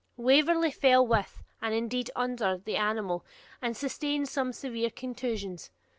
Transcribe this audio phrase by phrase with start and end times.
[0.17, 3.23] Waverley fell with, and indeed under, the animal,
[3.61, 5.69] and sustained some severe contusions.